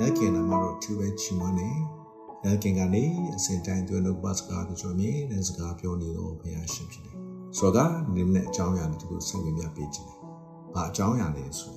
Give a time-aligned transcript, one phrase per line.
[0.00, 1.70] ရခင်နာမတော်သူပဲချီးမွမ်းနေ
[2.44, 3.04] ရခင်ကနေ
[3.36, 7.16] အစဉ်တိုင်းသွေးနှုတ်ပါစကားကိုကျွန်တော်မြင်တဲ့စကားပြောနေတော့ဘုရားရှင်ဖြစ်တယ်
[7.58, 10.10] ဆိုတော့ဒီနေ့အကြောင်းအရာတွေကိုဆက်ဝင်ပြပေးခြင်း။
[10.74, 11.74] ဘာအကြောင်းအရာလဲဆို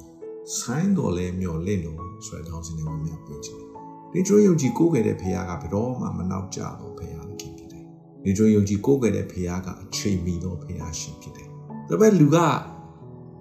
[0.58, 3.64] ဆိုင်းတော်လဲမျော်လင့်လို့ဆိုတဲ့ကောင်းစဉ်တွေကိုမြတ်ပေးခြင်း။
[4.12, 7.84] ဒီတို့ယုံကြည်ကိုးကွယ်တဲ့ဘုရားကဘယ်တော့မှမနောက်ကျတော့ဘုရားခင်ဖြစ်တယ်။
[8.24, 11.48] ဒီတို့ယုံကြည်ကိုးကွယ်တဲ့ဘုရားကအချိန်မီတော့ဘုရားရှင်ဖြစ်တယ်။
[11.90, 12.38] ဒါပေမဲ့လူက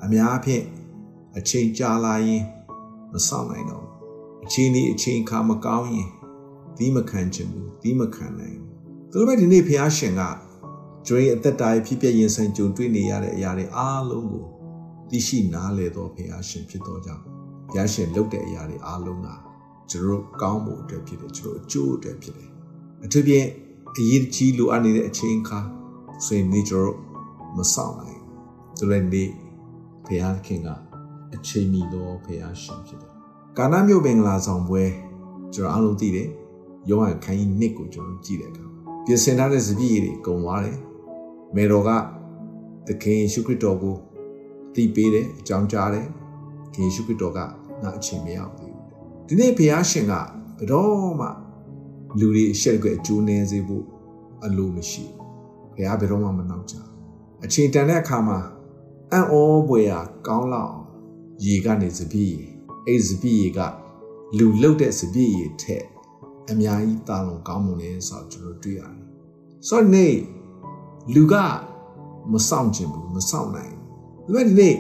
[0.04, 0.62] အများအဖြစ်
[1.38, 2.42] အချိန်ကြာလာရင်
[3.12, 3.91] မဆောင်နိုင်တော့
[4.45, 6.09] အချိန်ဒီအချိန်ခါမကောင်းရင်
[6.77, 8.59] သီးမခံချင်ဘူးသီးမခံနိုင်
[9.10, 10.23] ဘူးဒါပေမဲ့ဒီနေ့ဘုရားရှင်က
[11.06, 14.45] ကျွန်ရဲ့အသက်တာရဲ့ဖြစ်ပျက်ရင်ဆိုင်ကြုံတွေ့နေရတဲ့အရာတွေအားလုံးကို
[15.10, 17.23] သိရှိနားလည်တော်ဘုရားရှင်ဖြစ်တော်ကြောင့်
[17.68, 19.28] ဘုရားရှင်လုပ်တဲ့အရာတွေအားလုံးက
[19.91, 22.51] ကျွန်တော်ကောင်းဖို့အတွက်ဖြစ်တယ်ကျွန်တော်အကျိုးအတွက်ဖြစ်တယ်
[23.04, 23.46] အထူးဖြင့်
[23.98, 25.59] အရေးကြီးလိုအပ်နေတဲ့အချိန်ခါ
[26.27, 26.96] ဆိုရင်နေကျွန်တော်
[27.56, 28.20] မဆောင်နိုင်
[28.79, 29.29] ဆိုတဲ့နေ့
[30.06, 30.68] ဘုရားခင်က
[31.34, 33.12] အချိန်မီတော်ဘုရားရှင်ဖြစ်တယ်
[33.59, 34.83] ကာနာမြို့ပင်္ဂလာဆောင်ပွဲ
[35.55, 36.29] ကျွန်တော်အားလုံးသိတယ်
[36.88, 38.65] ယောဟန်ခန်းကြီးနှစ်ကိုကျွန်တော်ကြည့်တဲ့အခါ
[39.04, 40.79] ပြင်ဆင်ထားတဲ့စပြည့်ရည်တွေကုန်သွားတယ်
[41.57, 41.91] မေတော်က
[42.87, 43.96] သခင်ယေရှုခရစ်တော်ကို
[44.74, 46.07] သိပေးတယ်အကြောင်းကြားတယ်
[46.74, 47.38] ခင်ယေရှုခရစ်တော်က
[47.82, 50.13] ငါအချိန်မရောက်သေးဘူးဒီနေ့ဘုရားရှင်က
[50.59, 51.29] ဘယ်တော့မှ
[52.19, 53.85] လူတွေအရှက်ကွယ်အကျိုးနည်းစေဖို့
[54.45, 56.74] အလိုမရှိဘူးဘုရားဘယ်တော့မှမနောက်ကြ
[57.45, 58.38] အချိန်တန်တဲ့အခါမှာ
[59.13, 59.35] အံ့ဩ
[59.69, 60.74] ပွေရာကောင်းလောက်
[61.45, 62.51] ရေကနေစပြည့်
[62.87, 63.61] အဲ့စပြည့်က
[64.38, 65.84] လူလုတ်တဲ့စပြည့်ရထက်
[66.50, 68.97] အများကြီးတာလွန်ကောင်းမွန်တယ်ဆိုတော့ကျွန်တော်တွေ့ရတယ်
[69.69, 70.15] ဆိုတော့နေ့
[71.15, 71.34] လူက
[72.33, 73.75] မဆောင်ကျင်ဘူးမဆောင်နိုင်
[74.25, 74.77] ဘူးဒါပေမဲ့ဒီနေ့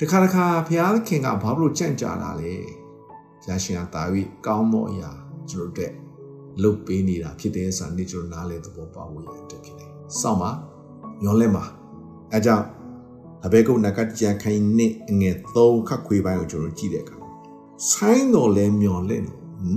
[0.00, 2.52] တခါတခါဘုရားခင်ကဘာလို့ကြံ့ကြာတာလဲ
[3.42, 5.10] ဘုရားရှင်ကတာဝိကောင်းသောအရာ
[5.50, 5.94] ကျွန်တော်တို့
[6.62, 9.90] လုတ်ပေးနေတာဖြစ်တယ်ဆိုတာနေ့ကျွန်တော်နားလေသဘောပေါက်ဖို့ရတဲ့ဖြစ်တယ်
[10.20, 10.50] စောင့်ပါ
[11.22, 11.64] ညောလဲပါ
[12.32, 12.66] အဲကြောင့်
[13.44, 14.86] အဘေကုတ်နကကြံခိုင်းနေ
[15.20, 17.23] ငယ်သုံးခတ်ခွေပိုင်းကိုကျွန်တော်ကြည့်တဲ့အခါ
[17.90, 19.18] ဆိုင်းတော်လဲမျောလဲ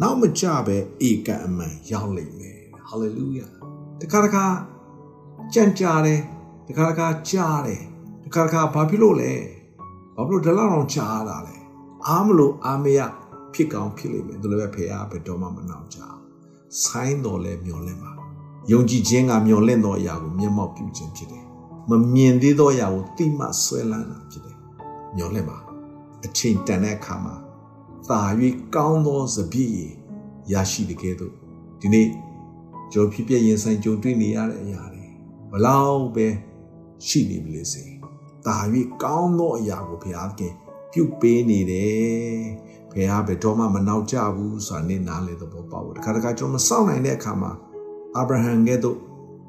[0.02, 0.78] နောက်မကြပဲ
[1.10, 3.48] ဧကအမှန်ရောက်လိမ့်မယ်ဟာလေလုယာ
[4.02, 4.46] တခါတခါ
[5.54, 6.22] ကြံ့ကြာတယ်
[6.68, 7.82] တခါတခါကြားတယ်
[8.24, 9.34] တခါတခါဘာဖြစ်လို့လဲ
[10.16, 11.56] ဘာဖြစ်လို့ဒီလောက်အောင်ကြားတာလဲ
[12.08, 13.00] အားမလို့အားမရ
[13.54, 16.00] ဖြစ်ကောင်းဖြစ်လိမ့်မယ်ဒါလည်းပဲဖေအားဘယ်တော့မှမနှောင့်ကြ
[16.84, 18.12] ဆိုင်းတော်လဲမျောလင့်ပါ
[18.72, 21.46] ယုံကြည်ခြင်းကမျောလင့်သောအရာကိုမျက်မှောက်ပြုခြင်းဖြစ်တယ်
[21.90, 24.58] မမြင်သေးသောအရာကိုတိမှဆွဲလန်းတာဖြစ်တယ်
[25.16, 25.58] မျောလင့်ပါ
[26.26, 27.36] အချိန်တန်တဲ့အခါမှာ
[28.10, 28.22] သာ၍
[28.76, 29.80] ကောင်းသောစပြည့်
[30.54, 31.34] ရရှိတဲ့ကဲ့သို့
[31.82, 32.08] ဒီနေ့
[32.94, 35.06] ကြောဖြစ်ပြရင်ဆိုင်ကြုံတွေ့နေရတဲ့အရာတွေ
[35.52, 36.28] ဘလောက်ပဲ
[37.08, 37.84] ရှိနေပြီလေစေ။
[38.46, 38.58] ဒါ၍
[39.04, 40.54] ကောင်းသောအရာကိုဘုရားခင်
[40.92, 42.42] ပြုပေးနေတယ်။
[42.92, 47.52] ဘုရားဘယ်တော့မှမနောက်ကြဘူးဆိုတာနဲ့နားလေသဘောပေါက်ဘူး။တခါတခါကျွန်တော်မစောင့်နိုင်တဲ့အခါမှာ
[48.16, 48.98] အာဗြဟံကဲ့သို့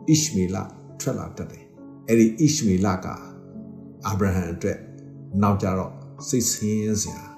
[0.09, 0.57] ဣရှမေလ
[1.01, 1.65] ထွက်လာတတ်တယ်။
[2.09, 3.07] အဲ့ဒီဣရှမေလက
[4.07, 4.79] အာဗြဟံအတွက်
[5.43, 5.93] နောက်ကြတော့
[6.29, 7.38] စိတ်ဆင်းရဲစရာ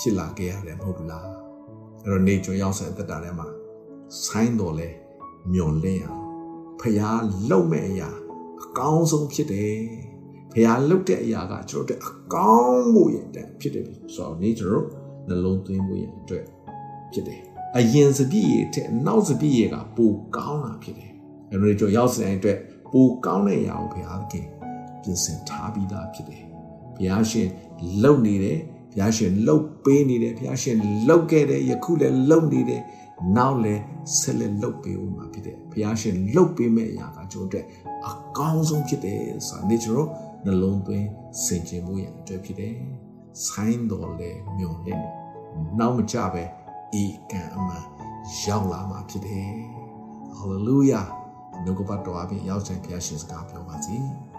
[0.00, 1.26] ဖြစ်လာခဲ့ရတယ်မဟုတ်ဘူးလား။
[2.04, 3.48] အဲ့တော့နေကျွန်ရောက်ဆက်တက်တာထဲမှာ
[4.24, 4.88] ဆိုင်းတော်လဲ
[5.52, 6.22] မျောလင့်အောင်
[6.80, 8.10] ဖျားလုံမဲ့အရာ
[8.62, 9.78] အကောင်းဆုံးဖြစ်တယ်
[10.52, 14.86] ဖျားလုတ်တဲ့အရာကကျွန်တော်တို့အကောင်းမှုရဲ့တန်ဖြစ်တယ်ဆိုတော့နေကျွန်တော်
[15.28, 16.44] နှလုံးသွင်းမှုရဲ့အတွက်
[17.12, 17.40] ဖြစ်တယ်
[17.76, 21.10] အရင်စပြည့်ရဲ့တဲ့နောက်စပြည့်ရဲ့ကပိုကောင်းတာဖြစ်တယ်
[21.50, 22.58] အဲ့လိုကျွန်တော်ရောက်စတဲ့အတွက်
[22.92, 24.46] ပိုကောင်းတဲ့အရာကိုဘုရားခင်
[25.02, 26.42] ပြင်ဆင်ထားပြီးသားဖြစ်တယ်
[26.96, 27.48] ဘုရားရှင်
[28.02, 28.58] လှုပ်နေတယ်
[28.94, 30.76] ဘုရားရှင်လှုပ်ပေးနေတယ်ဘုရားရှင်
[31.08, 32.82] လှုပ်ခဲ့တယ်ယခုလည်းလှုပ်နေတယ်
[33.36, 33.82] နောက်လည်း
[34.18, 37.66] ဆက်လက်လှုပ်ပေးဦးမှာဖြစ်တယ်ဘုရားရှင်လှုပ်ပေးမဲ့အရာကကျွန်တော်တို့
[38.08, 40.08] အကောင်းဆုံးဖြစ်တယ်ဆိုတာနေ့ကျွန်တော်
[40.44, 41.06] နှလုံးသွင်း
[41.44, 42.74] စင်ကြင်မှုရအတွက်ဖြစ်တယ်
[43.46, 45.14] ဆိုင်းတော်လဲမျောလင့်တယ်
[45.78, 46.42] နောက်မကြပဲ
[47.02, 47.84] ဤကံအမှန်
[48.44, 49.50] ရောက်လာမှာဖြစ်တယ်
[50.36, 51.02] ဟာလေလုယာ
[51.64, 53.96] နှုတ်ကပတ်တော်အပြင်ရောက်ဆိုင်ဘုရားရှင်စကားပြောပါစေ။